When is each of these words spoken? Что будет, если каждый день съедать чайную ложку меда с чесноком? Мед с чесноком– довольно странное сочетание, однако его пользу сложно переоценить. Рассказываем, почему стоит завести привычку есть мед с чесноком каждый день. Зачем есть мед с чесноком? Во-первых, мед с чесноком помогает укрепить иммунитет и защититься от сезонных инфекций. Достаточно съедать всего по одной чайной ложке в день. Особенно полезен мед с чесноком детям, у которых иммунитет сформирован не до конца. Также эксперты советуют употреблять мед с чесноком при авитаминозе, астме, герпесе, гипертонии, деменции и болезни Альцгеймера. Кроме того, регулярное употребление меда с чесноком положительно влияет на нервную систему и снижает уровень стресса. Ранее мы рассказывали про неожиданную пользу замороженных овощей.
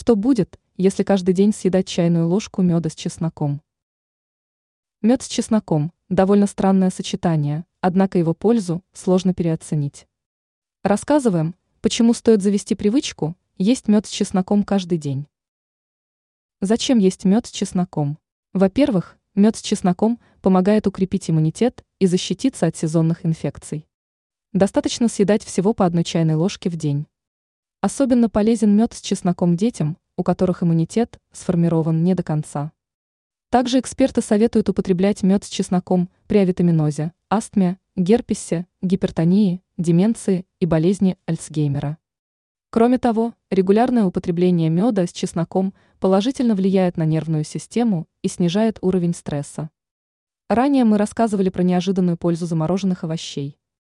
Что 0.00 0.16
будет, 0.16 0.58
если 0.78 1.02
каждый 1.02 1.34
день 1.34 1.52
съедать 1.52 1.86
чайную 1.86 2.26
ложку 2.26 2.62
меда 2.62 2.88
с 2.88 2.94
чесноком? 2.94 3.60
Мед 5.02 5.20
с 5.20 5.28
чесноком– 5.28 5.92
довольно 6.08 6.46
странное 6.46 6.88
сочетание, 6.88 7.66
однако 7.82 8.16
его 8.16 8.32
пользу 8.32 8.82
сложно 8.94 9.34
переоценить. 9.34 10.06
Рассказываем, 10.82 11.54
почему 11.82 12.14
стоит 12.14 12.40
завести 12.40 12.74
привычку 12.74 13.36
есть 13.58 13.88
мед 13.88 14.06
с 14.06 14.08
чесноком 14.08 14.62
каждый 14.62 14.96
день. 14.96 15.26
Зачем 16.62 16.96
есть 16.96 17.26
мед 17.26 17.44
с 17.44 17.50
чесноком? 17.50 18.16
Во-первых, 18.54 19.18
мед 19.34 19.56
с 19.56 19.60
чесноком 19.60 20.18
помогает 20.40 20.86
укрепить 20.86 21.28
иммунитет 21.28 21.84
и 21.98 22.06
защититься 22.06 22.64
от 22.64 22.74
сезонных 22.74 23.26
инфекций. 23.26 23.86
Достаточно 24.54 25.08
съедать 25.08 25.44
всего 25.44 25.74
по 25.74 25.84
одной 25.84 26.04
чайной 26.04 26.36
ложке 26.36 26.70
в 26.70 26.76
день. 26.76 27.06
Особенно 27.82 28.28
полезен 28.28 28.76
мед 28.76 28.92
с 28.92 29.00
чесноком 29.00 29.56
детям, 29.56 29.96
у 30.16 30.22
которых 30.22 30.62
иммунитет 30.62 31.18
сформирован 31.32 32.04
не 32.04 32.14
до 32.14 32.22
конца. 32.22 32.72
Также 33.48 33.80
эксперты 33.80 34.20
советуют 34.20 34.68
употреблять 34.68 35.22
мед 35.22 35.44
с 35.44 35.48
чесноком 35.48 36.10
при 36.26 36.38
авитаминозе, 36.38 37.12
астме, 37.30 37.78
герпесе, 37.96 38.66
гипертонии, 38.82 39.62
деменции 39.78 40.44
и 40.58 40.66
болезни 40.66 41.16
Альцгеймера. 41.26 41.96
Кроме 42.68 42.98
того, 42.98 43.34
регулярное 43.50 44.04
употребление 44.04 44.68
меда 44.68 45.06
с 45.06 45.12
чесноком 45.12 45.72
положительно 45.98 46.54
влияет 46.54 46.96
на 46.96 47.04
нервную 47.04 47.44
систему 47.44 48.06
и 48.22 48.28
снижает 48.28 48.78
уровень 48.82 49.14
стресса. 49.14 49.70
Ранее 50.50 50.84
мы 50.84 50.98
рассказывали 50.98 51.48
про 51.48 51.62
неожиданную 51.62 52.16
пользу 52.16 52.44
замороженных 52.44 53.04
овощей. 53.04 53.59